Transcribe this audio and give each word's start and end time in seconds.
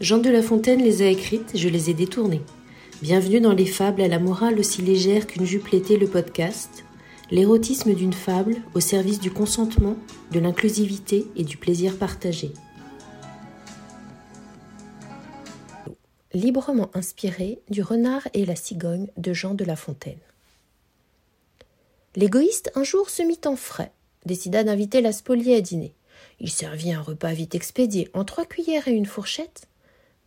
Jean 0.00 0.18
de 0.18 0.30
La 0.30 0.42
Fontaine 0.42 0.80
les 0.80 1.02
a 1.02 1.08
écrites, 1.08 1.56
je 1.56 1.68
les 1.68 1.90
ai 1.90 1.94
détournées. 1.94 2.42
Bienvenue 3.02 3.40
dans 3.40 3.52
les 3.52 3.66
fables 3.66 4.00
à 4.00 4.06
la 4.06 4.20
morale 4.20 4.60
aussi 4.60 4.80
légère 4.80 5.26
qu'une 5.26 5.44
jupe 5.44 5.66
l'était 5.68 5.96
le 5.96 6.06
podcast. 6.06 6.84
L'érotisme 7.32 7.92
d'une 7.94 8.12
fable 8.12 8.58
au 8.74 8.80
service 8.80 9.18
du 9.18 9.32
consentement, 9.32 9.96
de 10.30 10.38
l'inclusivité 10.38 11.26
et 11.34 11.42
du 11.42 11.56
plaisir 11.56 11.98
partagé. 11.98 12.52
Librement 16.32 16.90
inspiré 16.94 17.58
du 17.68 17.82
renard 17.82 18.28
et 18.34 18.46
la 18.46 18.54
cigogne 18.54 19.08
de 19.16 19.32
Jean 19.32 19.54
de 19.54 19.64
La 19.64 19.74
Fontaine. 19.74 20.20
L'égoïste 22.14 22.70
un 22.76 22.84
jour 22.84 23.10
se 23.10 23.24
mit 23.24 23.40
en 23.46 23.56
frais, 23.56 23.90
décida 24.26 24.62
d'inviter 24.62 25.00
la 25.00 25.10
spoliée 25.10 25.56
à 25.56 25.60
dîner. 25.60 25.92
Il 26.38 26.50
servit 26.50 26.92
un 26.92 27.02
repas 27.02 27.32
vite 27.32 27.56
expédié 27.56 28.08
en 28.14 28.24
trois 28.24 28.44
cuillères 28.44 28.86
et 28.86 28.92
une 28.92 29.04
fourchette, 29.04 29.66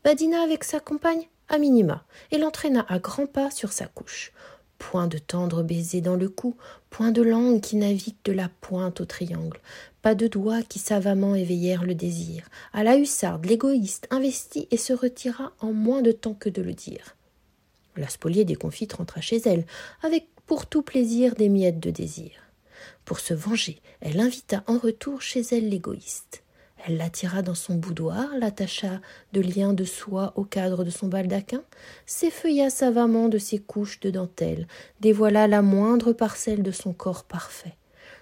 badina 0.03 0.41
avec 0.41 0.63
sa 0.63 0.79
compagne 0.79 1.27
à 1.47 1.57
minima 1.57 2.05
et 2.31 2.37
l'entraîna 2.37 2.85
à 2.89 2.99
grands 2.99 3.27
pas 3.27 3.51
sur 3.51 3.71
sa 3.71 3.87
couche. 3.87 4.31
Point 4.77 5.07
de 5.07 5.19
tendre 5.19 5.61
baiser 5.61 6.01
dans 6.01 6.15
le 6.15 6.27
cou, 6.27 6.55
point 6.89 7.11
de 7.11 7.21
langue 7.21 7.61
qui 7.61 7.75
navigue 7.75 8.15
de 8.23 8.31
la 8.31 8.49
pointe 8.61 8.99
au 8.99 9.05
triangle, 9.05 9.59
pas 10.01 10.15
de 10.15 10.27
doigts 10.27 10.63
qui 10.63 10.79
savamment 10.79 11.35
éveillèrent 11.35 11.83
le 11.83 11.93
désir. 11.93 12.49
À 12.73 12.83
la 12.83 12.97
hussarde, 12.97 13.45
l'égoïste 13.45 14.07
investit 14.09 14.67
et 14.71 14.77
se 14.77 14.93
retira 14.93 15.53
en 15.59 15.71
moins 15.71 16.01
de 16.01 16.11
temps 16.11 16.33
que 16.33 16.49
de 16.49 16.63
le 16.63 16.73
dire. 16.73 17.15
La 17.95 18.09
spoliée 18.09 18.45
déconfite 18.45 18.93
rentra 18.93 19.21
chez 19.21 19.41
elle, 19.45 19.65
avec 20.01 20.27
pour 20.47 20.65
tout 20.65 20.81
plaisir 20.81 21.35
des 21.35 21.49
miettes 21.49 21.79
de 21.79 21.91
désir. 21.91 22.31
Pour 23.05 23.19
se 23.19 23.33
venger, 23.33 23.81
elle 23.99 24.19
invita 24.19 24.63
en 24.65 24.77
retour 24.77 25.21
chez 25.21 25.41
elle 25.51 25.69
l'égoïste. 25.69 26.43
Elle 26.85 26.97
l'attira 26.97 27.41
dans 27.41 27.55
son 27.55 27.75
boudoir, 27.75 28.29
l'attacha 28.37 29.01
de 29.33 29.41
liens 29.41 29.73
de 29.73 29.83
soie 29.83 30.33
au 30.35 30.43
cadre 30.43 30.83
de 30.83 30.89
son 30.89 31.07
baldaquin, 31.07 31.63
s'effeuilla 32.05 32.69
savamment 32.69 33.29
de 33.29 33.37
ses 33.37 33.59
couches 33.59 33.99
de 33.99 34.09
dentelle, 34.09 34.67
dévoila 34.99 35.47
la 35.47 35.61
moindre 35.61 36.11
parcelle 36.13 36.63
de 36.63 36.71
son 36.71 36.93
corps 36.93 37.23
parfait, 37.23 37.75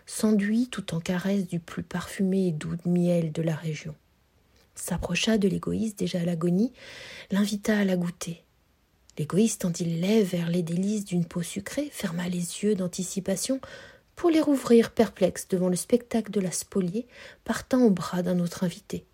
s'enduit 0.06 0.68
tout 0.68 0.94
en 0.94 1.00
caresse 1.00 1.48
du 1.48 1.60
plus 1.60 1.84
parfumé 1.84 2.48
et 2.48 2.52
doux 2.52 2.76
miel 2.86 3.32
de 3.32 3.42
la 3.42 3.56
région. 3.56 3.96
S'approcha 4.76 5.38
de 5.38 5.48
l'égoïste 5.48 6.00
déjà 6.00 6.20
à 6.20 6.26
l'agonie, 6.26 6.74
l'invita 7.32 7.78
à 7.78 7.86
la 7.86 7.96
goûter. 7.96 8.44
L'égoïste 9.18 9.62
tendit 9.62 9.86
les 9.86 10.00
lèvres 10.00 10.30
vers 10.30 10.50
les 10.50 10.64
délices 10.64 11.06
d'une 11.06 11.26
peau 11.26 11.42
sucrée, 11.42 11.90
ferma 11.92 12.28
les 12.30 12.64
yeux 12.64 12.76
d'anticipation, 12.76 13.60
pour 14.20 14.30
les 14.30 14.42
rouvrir 14.42 14.92
perplexes 14.92 15.48
devant 15.48 15.70
le 15.70 15.78
spectacle 15.78 16.30
de 16.30 16.42
la 16.42 16.52
spoliée 16.52 17.08
partant 17.46 17.84
au 17.84 17.90
bras 17.90 18.22
d'un 18.22 18.40
autre 18.40 18.66
invité. 18.66 19.06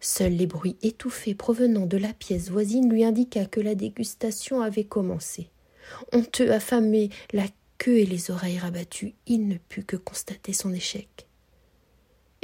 Seuls 0.00 0.32
les 0.32 0.48
bruits 0.48 0.76
étouffés 0.82 1.36
provenant 1.36 1.86
de 1.86 1.96
la 1.96 2.12
pièce 2.12 2.50
voisine 2.50 2.90
lui 2.90 3.04
indiqua 3.04 3.46
que 3.46 3.60
la 3.60 3.76
dégustation 3.76 4.60
avait 4.62 4.82
commencé. 4.82 5.48
Honteux, 6.10 6.50
affamé, 6.50 7.10
la 7.32 7.46
queue 7.78 7.98
et 7.98 8.04
les 8.04 8.32
oreilles 8.32 8.58
rabattues, 8.58 9.14
il 9.28 9.46
ne 9.46 9.58
put 9.58 9.84
que 9.84 9.96
constater 9.96 10.52
son 10.52 10.72
échec. 10.72 11.28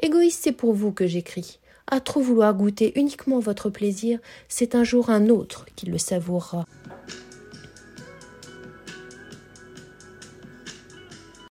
Égoïste, 0.00 0.44
c'est 0.44 0.52
pour 0.52 0.72
vous 0.72 0.92
que 0.92 1.08
j'écris. 1.08 1.58
À 1.88 1.98
trop 1.98 2.20
vouloir 2.20 2.54
goûter 2.54 2.96
uniquement 2.96 3.40
votre 3.40 3.70
plaisir, 3.70 4.20
c'est 4.46 4.76
un 4.76 4.84
jour 4.84 5.10
un 5.10 5.28
autre 5.28 5.66
qui 5.74 5.86
le 5.86 5.98
savourera. 5.98 6.64